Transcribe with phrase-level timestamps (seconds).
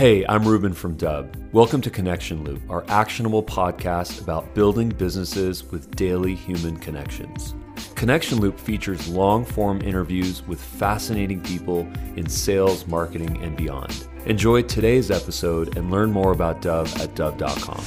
[0.00, 1.36] Hey, I'm Ruben from Dubb.
[1.52, 7.54] Welcome to Connection Loop, our actionable podcast about building businesses with daily human connections.
[7.96, 11.80] Connection Loop features long form interviews with fascinating people
[12.16, 14.08] in sales, marketing, and beyond.
[14.24, 17.84] Enjoy today's episode and learn more about Dubb at Dubb.com.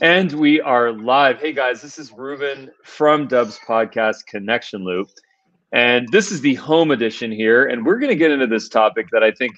[0.00, 1.42] And we are live.
[1.42, 5.10] Hey guys, this is Ruben from Dubb's podcast, Connection Loop.
[5.72, 7.66] And this is the home edition here.
[7.66, 9.52] And we're going to get into this topic that I think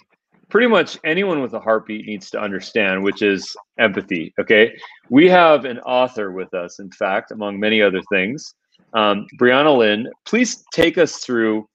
[0.51, 4.35] pretty much anyone with a heartbeat needs to understand, which is empathy.
[4.39, 4.77] Okay.
[5.09, 8.55] We have an author with us, in fact, among many other things.
[8.93, 11.69] Um, Breanna Lynn, please take us through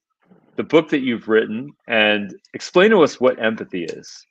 [0.58, 4.26] the book that you've written and explain to us what empathy is.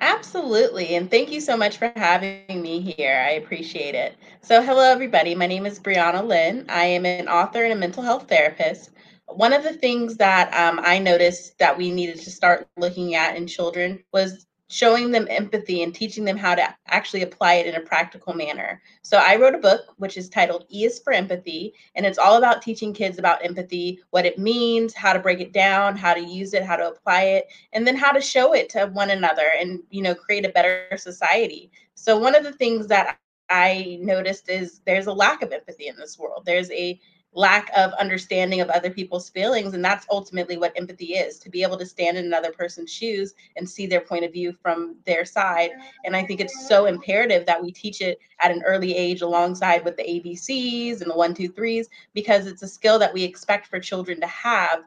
[0.00, 0.96] Absolutely.
[0.96, 3.24] And thank you so much for having me here.
[3.26, 4.16] I appreciate it.
[4.42, 5.34] So, hello, everybody.
[5.34, 6.66] My name is Breanna Lynn.
[6.68, 8.90] I am an author and a mental health therapist
[9.26, 13.36] one of the things that um, I noticed that we needed to start looking at
[13.36, 17.74] in children was showing them empathy and teaching them how to actually apply it in
[17.74, 18.80] a practical manner.
[19.02, 22.36] So I wrote a book which is titled E is for Empathy, and it's all
[22.38, 26.20] about teaching kids about empathy, what it means, how to break it down, how to
[26.20, 29.50] use it, how to apply it, and then how to show it to one another
[29.58, 31.70] and you know create a better society.
[31.94, 33.18] So one of the things that
[33.50, 36.44] I noticed is there's a lack of empathy in this world.
[36.46, 36.98] There's a
[37.34, 41.62] lack of understanding of other people's feelings and that's ultimately what empathy is to be
[41.62, 45.24] able to stand in another person's shoes and see their point of view from their
[45.24, 45.70] side.
[46.04, 49.84] And i think it's so imperative that we teach it at an early age alongside
[49.84, 53.66] with the abcs and the one two threes because it's a skill that we expect
[53.66, 54.84] for children to have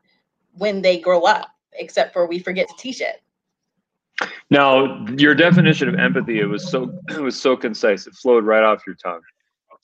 [0.53, 3.21] when they grow up except for we forget to teach it.
[4.49, 8.63] Now your definition of empathy it was so it was so concise it flowed right
[8.63, 9.21] off your tongue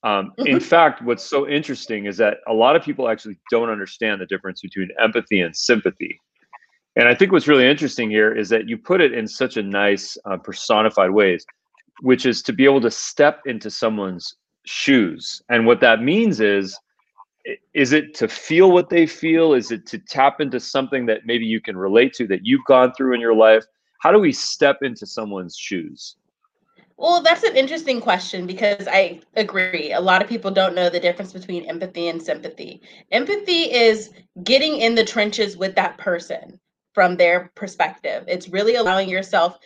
[0.03, 0.57] um, in mm-hmm.
[0.59, 4.61] fact, what's so interesting is that a lot of people actually don't understand the difference
[4.61, 6.19] between empathy and sympathy.
[6.95, 9.63] And I think what's really interesting here is that you put it in such a
[9.63, 11.45] nice uh, personified ways,
[12.01, 15.41] which is to be able to step into someone's shoes.
[15.49, 16.77] And what that means is,
[17.73, 19.53] is it to feel what they feel?
[19.53, 22.93] Is it to tap into something that maybe you can relate to that you've gone
[22.93, 23.65] through in your life?
[23.99, 26.17] How do we step into someone's shoes?
[26.97, 29.91] Well, that's an interesting question because I agree.
[29.93, 32.81] A lot of people don't know the difference between empathy and sympathy.
[33.11, 34.11] Empathy is
[34.43, 36.59] getting in the trenches with that person
[36.93, 38.23] from their perspective.
[38.27, 39.57] It's really allowing yourself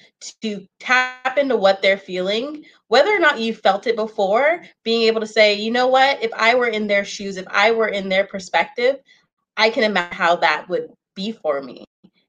[0.41, 5.19] to tap into what they're feeling, whether or not you felt it before, being able
[5.19, 8.07] to say, you know what, if I were in their shoes, if I were in
[8.07, 8.97] their perspective,
[9.57, 11.83] I can imagine how that would be for me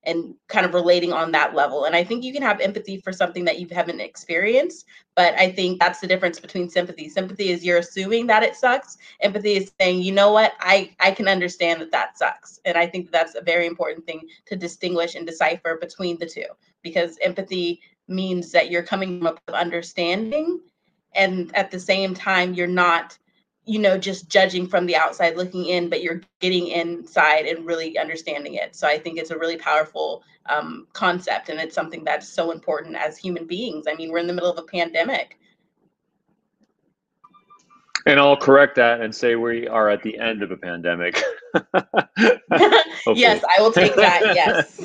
[0.08, 1.84] and kind of relating on that level.
[1.84, 5.52] And I think you can have empathy for something that you haven't experienced, but I
[5.52, 7.08] think that's the difference between sympathy.
[7.08, 8.96] Sympathy is you're assuming that it sucks.
[9.20, 12.58] Empathy is saying, you know what, I I can understand that that sucks.
[12.64, 16.46] And I think that's a very important thing to distinguish and decipher between the two,
[16.82, 20.60] because empathy means that you're coming up with understanding,
[21.14, 23.18] and at the same time, you're not
[23.68, 27.98] you know just judging from the outside looking in but you're getting inside and really
[27.98, 28.74] understanding it.
[28.74, 32.96] So i think it's a really powerful um, concept and it's something that's so important
[32.96, 33.86] as human beings.
[33.86, 35.38] I mean we're in the middle of a pandemic.
[38.06, 41.22] And i'll correct that and say we are at the end of a pandemic.
[43.14, 44.80] Yes i will take that yes.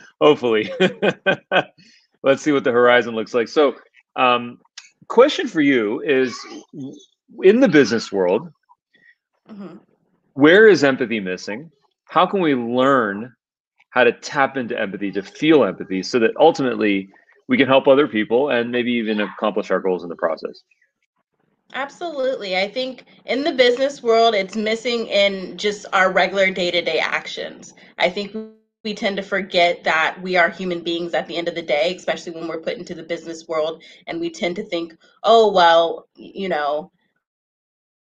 [0.20, 0.72] Hopefully.
[2.22, 3.48] Let's see what the horizon looks like.
[3.48, 3.76] So
[4.16, 4.58] um,
[5.08, 6.36] question for you is
[7.42, 8.52] in the business world,
[9.48, 9.76] mm-hmm.
[10.34, 11.70] where is empathy missing?
[12.04, 13.34] How can we learn
[13.90, 17.08] how to tap into empathy, to feel empathy, so that ultimately
[17.48, 20.62] we can help other people and maybe even accomplish our goals in the process?
[21.74, 22.56] Absolutely.
[22.56, 26.98] I think in the business world, it's missing in just our regular day to day
[26.98, 27.74] actions.
[27.98, 28.36] I think
[28.84, 31.94] we tend to forget that we are human beings at the end of the day,
[31.96, 33.82] especially when we're put into the business world.
[34.06, 36.92] And we tend to think, oh, well, you know,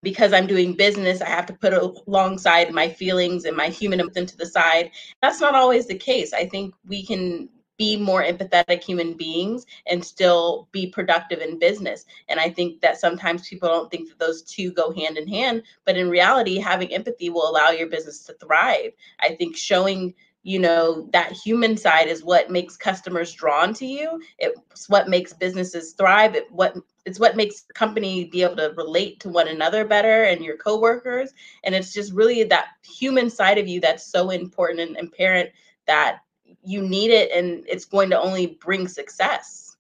[0.03, 4.37] because I'm doing business, I have to put alongside my feelings and my human to
[4.37, 4.91] the side.
[5.23, 6.33] That's not always the case.
[6.33, 7.49] I think we can
[7.79, 12.05] be more empathetic human beings and still be productive in business.
[12.29, 15.63] And I think that sometimes people don't think that those two go hand in hand,
[15.85, 18.91] but in reality, having empathy will allow your business to thrive.
[19.21, 20.15] I think showing
[20.49, 24.19] you know that human side is what makes customers drawn to you.
[24.39, 26.35] It's what makes businesses thrive.
[26.35, 26.75] It what
[27.05, 30.57] it's what makes the company be able to relate to one another better and your
[30.57, 31.35] coworkers.
[31.65, 35.51] And it's just really that human side of you that's so important and apparent
[35.87, 36.21] that
[36.65, 39.77] you need it and it's going to only bring success.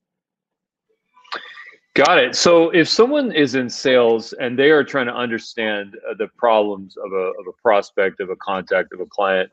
[1.94, 2.36] Got it.
[2.36, 6.98] So if someone is in sales and they are trying to understand uh, the problems
[6.98, 9.50] of a, of a prospect of a contact of a client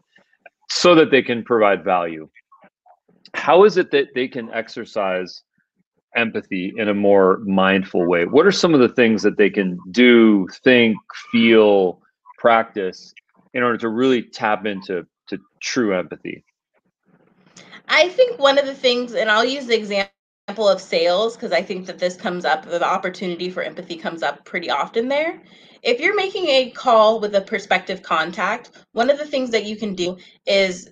[0.70, 2.30] so that they can provide value.
[3.34, 5.44] how is it that they can exercise
[6.16, 8.26] empathy in a more mindful way?
[8.26, 10.98] What are some of the things that they can do, think,
[11.32, 12.02] feel,
[12.38, 13.14] practice
[13.54, 16.44] in order to really tap into to true empathy?
[17.90, 19.76] I think one of the things, and I'll use the
[20.48, 24.22] example of sales because I think that this comes up, the opportunity for empathy comes
[24.22, 25.42] up pretty often there.
[25.82, 29.76] If you're making a call with a prospective contact, one of the things that you
[29.76, 30.92] can do is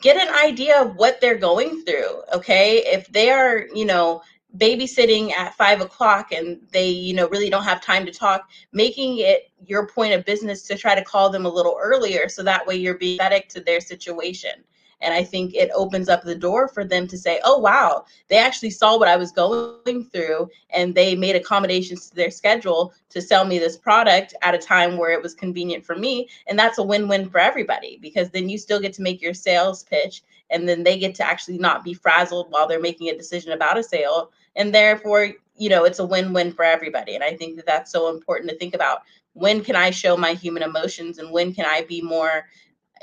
[0.00, 2.22] get an idea of what they're going through.
[2.32, 2.78] Okay.
[2.86, 4.22] If they are, you know,
[4.56, 9.18] babysitting at five o'clock and they you know really don't have time to talk making
[9.18, 12.66] it your point of business to try to call them a little earlier so that
[12.66, 14.52] way you're being empathetic to their situation
[15.00, 18.38] and I think it opens up the door for them to say, oh, wow, they
[18.38, 23.20] actually saw what I was going through and they made accommodations to their schedule to
[23.20, 26.28] sell me this product at a time where it was convenient for me.
[26.46, 29.34] And that's a win win for everybody because then you still get to make your
[29.34, 33.16] sales pitch and then they get to actually not be frazzled while they're making a
[33.16, 34.30] decision about a sale.
[34.54, 37.14] And therefore, you know, it's a win win for everybody.
[37.14, 39.02] And I think that that's so important to think about
[39.34, 42.46] when can I show my human emotions and when can I be more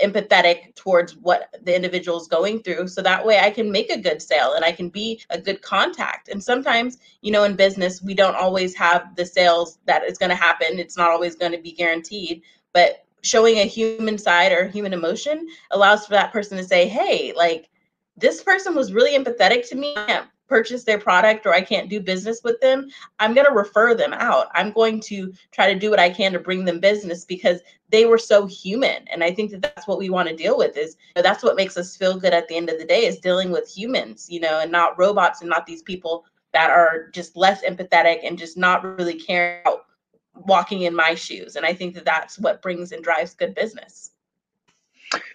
[0.02, 4.00] empathetic towards what the individual is going through so that way I can make a
[4.00, 6.30] good sale and I can be a good contact.
[6.30, 10.30] And sometimes, you know, in business, we don't always have the sales that is going
[10.30, 10.80] to happen.
[10.80, 12.42] It's not always going to be guaranteed,
[12.74, 17.34] but showing a human side or human emotion allows for that person to say, "Hey,
[17.36, 17.70] like
[18.18, 19.96] this person was really empathetic to me
[20.54, 24.14] purchase their product or I can't do business with them, I'm going to refer them
[24.14, 24.50] out.
[24.54, 28.06] I'm going to try to do what I can to bring them business because they
[28.06, 29.08] were so human.
[29.08, 31.42] And I think that that's what we want to deal with is you know, that's
[31.42, 34.28] what makes us feel good at the end of the day is dealing with humans,
[34.30, 38.38] you know, and not robots and not these people that are just less empathetic and
[38.38, 39.88] just not really caring about
[40.36, 41.56] walking in my shoes.
[41.56, 44.12] And I think that that's what brings and drives good business.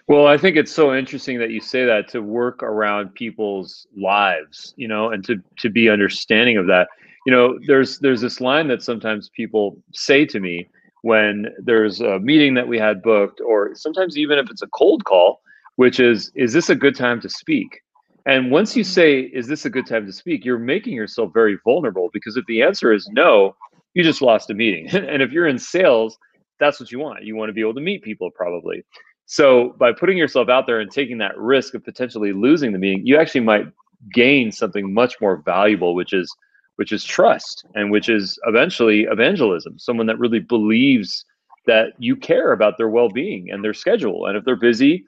[0.07, 4.73] Well, I think it's so interesting that you say that to work around people's lives,
[4.77, 6.87] you know, and to to be understanding of that.
[7.25, 10.69] You know, there's there's this line that sometimes people say to me
[11.01, 15.05] when there's a meeting that we had booked, or sometimes even if it's a cold
[15.05, 15.41] call,
[15.75, 17.81] which is, is this a good time to speak?
[18.25, 18.91] And once you mm-hmm.
[18.91, 22.45] say, is this a good time to speak, you're making yourself very vulnerable because if
[22.47, 23.55] the answer is no,
[23.93, 24.89] you just lost a meeting.
[24.91, 26.17] and if you're in sales,
[26.59, 27.23] that's what you want.
[27.23, 28.83] You want to be able to meet people probably.
[29.29, 33.05] So by putting yourself out there and taking that risk of potentially losing the meeting,
[33.05, 33.67] you actually might
[34.11, 36.35] gain something much more valuable, which is
[36.77, 39.77] which is trust and which is eventually evangelism.
[39.77, 41.25] Someone that really believes
[41.67, 44.25] that you care about their well-being and their schedule.
[44.25, 45.05] And if they're busy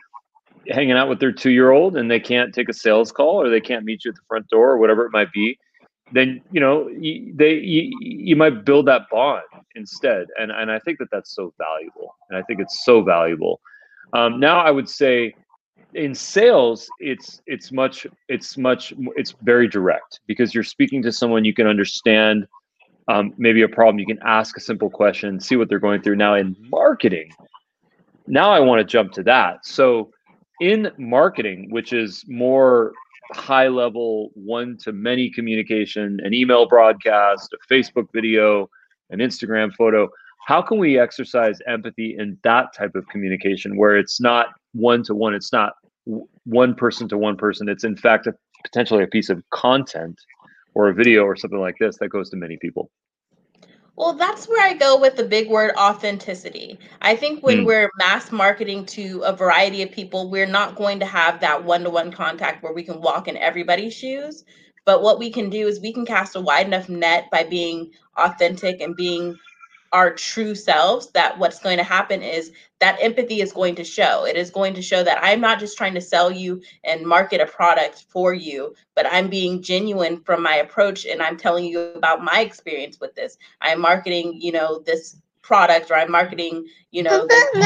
[0.68, 3.86] hanging out with their two-year-old and they can't take a sales call or they can't
[3.86, 5.58] meet you at the front door or whatever it might be,
[6.14, 9.42] then you know they you, you might build that bond
[9.74, 10.28] instead.
[10.40, 12.14] And and I think that that's so valuable.
[12.30, 13.60] And I think it's so valuable
[14.14, 15.36] um, now I would say
[15.94, 21.44] in sales it's it's much it's much it's very direct because you're speaking to someone
[21.44, 22.48] you can understand
[23.08, 26.16] um, maybe a problem you can ask a simple question see what they're going through.
[26.16, 27.32] Now in marketing
[28.28, 29.66] now i want to jump to that.
[29.66, 30.12] So
[30.62, 32.94] in marketing which is more
[33.34, 38.70] high level one to many communication an email broadcast a facebook video
[39.10, 40.10] an instagram photo
[40.46, 45.16] how can we exercise empathy in that type of communication where it's not one to
[45.16, 45.74] one it's not
[46.46, 48.34] one person to one person it's in fact a,
[48.64, 50.20] potentially a piece of content
[50.74, 52.90] or a video or something like this that goes to many people
[53.98, 56.80] well, that's where I go with the big word authenticity.
[57.02, 57.66] I think when mm.
[57.66, 61.84] we're mass marketing to a variety of people, we're not going to have that one
[61.84, 64.44] to one contact where we can walk in everybody's shoes.
[64.86, 67.92] But what we can do is we can cast a wide enough net by being
[68.18, 69.38] authentic and being
[69.92, 74.26] our true selves that what's going to happen is that empathy is going to show.
[74.26, 77.42] It is going to show that i'm not just trying to sell you and market
[77.42, 81.80] a product for you but i'm being genuine from my approach and i'm telling you
[81.96, 83.38] about my experience with this.
[83.62, 87.28] I'm marketing you know this product or i'm marketing you know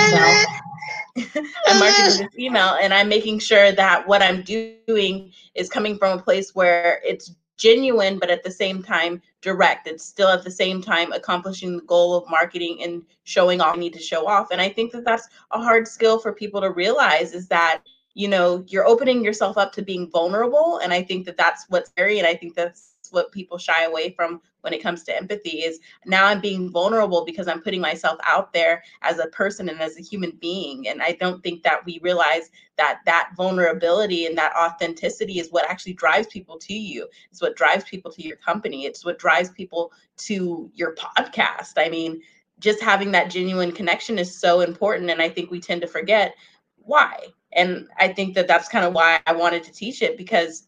[1.17, 6.17] i'm marketing this email and i'm making sure that what i'm doing is coming from
[6.17, 9.87] a place where it's genuine, but at the same time direct.
[9.87, 13.77] It's still at the same time accomplishing the goal of marketing and showing off.
[13.77, 16.71] need to show off, and I think that that's a hard skill for people to
[16.71, 17.81] realize is that
[18.15, 21.91] you know you're opening yourself up to being vulnerable, and I think that that's what's
[21.91, 25.59] scary, and I think that's what people shy away from when it comes to empathy
[25.59, 29.79] is now I'm being vulnerable because I'm putting myself out there as a person and
[29.79, 30.87] as a human being.
[30.87, 35.69] And I don't think that we realize that that vulnerability and that authenticity is what
[35.69, 37.07] actually drives people to you.
[37.31, 38.85] It's what drives people to your company.
[38.85, 41.73] It's what drives people to your podcast.
[41.77, 42.21] I mean,
[42.59, 45.11] just having that genuine connection is so important.
[45.11, 46.35] And I think we tend to forget
[46.85, 50.67] why And I think that that's kind of why I wanted to teach it because,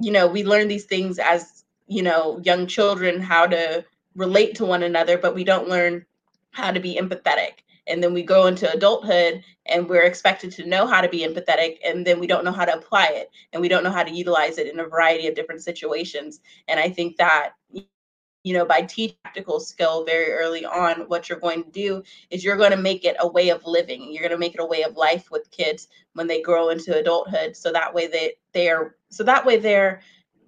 [0.00, 3.84] you know, we learn these things as, you know, young children, how to
[4.16, 6.04] relate to one another, but we don't learn
[6.50, 7.60] how to be empathetic.
[7.86, 11.78] And then we go into adulthood and we're expected to know how to be empathetic,
[11.84, 14.10] and then we don't know how to apply it and we don't know how to
[14.10, 16.40] utilize it in a variety of different situations.
[16.68, 17.52] And I think that
[18.44, 18.82] you know, by
[19.22, 23.04] practical skill very early on, what you're going to do is you're going to make
[23.04, 24.12] it a way of living.
[24.12, 26.98] You're going to make it a way of life with kids when they grow into
[26.98, 27.56] adulthood.
[27.56, 30.00] So that way they they're so that way they're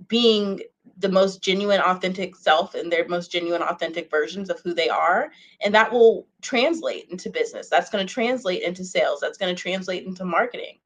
[0.09, 0.61] being
[0.99, 5.31] the most genuine, authentic self and their most genuine, authentic versions of who they are.
[5.65, 7.69] And that will translate into business.
[7.69, 9.21] That's going to translate into sales.
[9.21, 10.79] That's going to translate into marketing.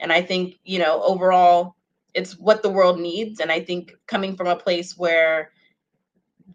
[0.00, 1.74] And I think, you know, overall,
[2.14, 3.40] it's what the world needs.
[3.40, 5.50] And I think coming from a place where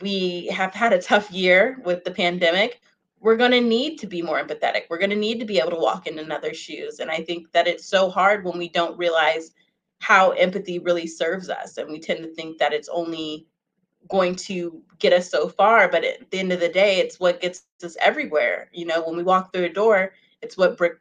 [0.02, 2.82] we have had a tough year with the pandemic,
[3.20, 4.84] we're going to need to be more empathetic.
[4.90, 7.00] We're going to need to be able to walk in another's shoes.
[7.00, 9.52] And I think that it's so hard when we don't realize
[10.00, 11.78] how empathy really serves us.
[11.78, 13.48] And we tend to think that it's only
[14.10, 15.88] going to get us so far.
[15.88, 18.70] But at the end of the day, it's what gets us everywhere.
[18.74, 20.98] You know, when we walk through a door, it's what, brick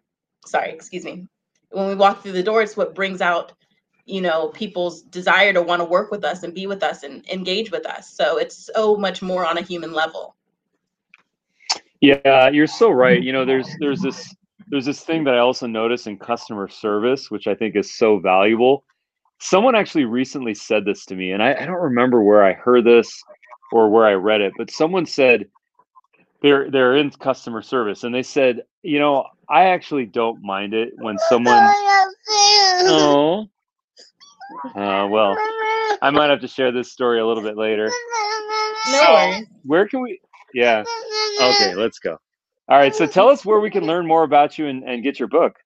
[0.46, 1.26] sorry, excuse me.
[1.70, 3.52] When we walk through the door, it's what brings out
[4.04, 7.26] you know people's desire to want to work with us and be with us and
[7.28, 8.08] engage with us.
[8.08, 10.36] So it's so much more on a human level.
[12.00, 13.22] Yeah you're so right.
[13.22, 14.34] You know there's there's this
[14.68, 18.18] there's this thing that i also notice in customer service which i think is so
[18.18, 18.84] valuable.
[19.38, 22.84] Someone actually recently said this to me and I, I don't remember where i heard
[22.84, 23.22] this
[23.72, 25.48] or where i read it but someone said
[26.42, 30.92] they're they're in customer service and they said you know i actually don't mind it
[30.98, 33.48] when someone oh
[34.74, 35.36] uh, well,
[36.00, 37.90] I might have to share this story a little bit later.
[38.90, 39.46] No worries.
[39.64, 40.20] Where can we?
[40.54, 40.84] Yeah.
[41.40, 42.18] Okay, let's go.
[42.68, 42.94] All right.
[42.94, 45.56] So tell us where we can learn more about you and, and get your book.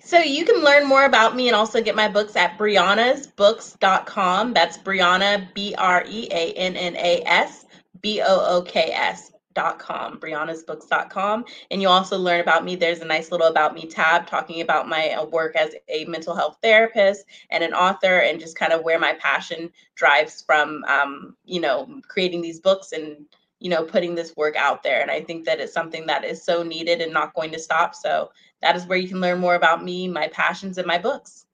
[0.00, 4.54] So you can learn more about me and also get my books at breannasbooks.com.
[4.54, 7.66] That's Breanna, B R E A N N A S
[8.00, 11.44] B O O K S com, breannasbooks.com.
[11.70, 12.76] And you also learn about me.
[12.76, 16.34] There's a nice little about me tab talking about my uh, work as a mental
[16.34, 21.36] health therapist and an author and just kind of where my passion drives from, um,
[21.44, 23.26] you know, creating these books and,
[23.58, 25.00] you know, putting this work out there.
[25.02, 27.94] And I think that it's something that is so needed and not going to stop.
[27.94, 28.30] So
[28.62, 31.46] that is where you can learn more about me, my passions, and my books.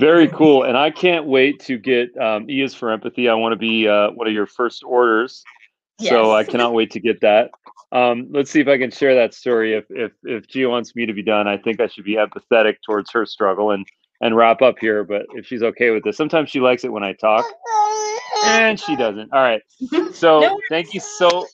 [0.00, 0.62] Very cool.
[0.62, 3.28] And I can't wait to get um, E is for Empathy.
[3.28, 5.44] I want to be uh, one of your first orders.
[6.00, 6.10] Yes.
[6.10, 7.50] So I cannot wait to get that.
[7.92, 9.74] Um, let's see if I can share that story.
[9.74, 12.76] If if if Gia wants me to be done, I think I should be empathetic
[12.86, 13.86] towards her struggle and
[14.20, 15.02] and wrap up here.
[15.02, 17.44] But if she's okay with this, sometimes she likes it when I talk,
[18.44, 19.32] and she doesn't.
[19.32, 19.62] All right.
[20.12, 21.46] So no thank you so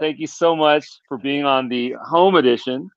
[0.00, 2.90] thank you so much for being on the home edition,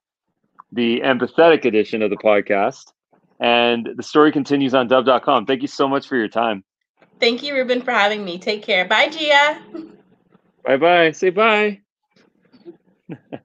[0.71, 2.91] the empathetic edition of the podcast.
[3.39, 5.45] And the story continues on Dubb.com.
[5.45, 6.63] Thank you so much for your time.
[7.19, 8.39] Thank you, Ruben, for having me.
[8.39, 8.85] Take care.
[8.85, 9.61] Bye, Gia.
[10.63, 11.11] Bye bye.
[11.11, 11.81] Say bye.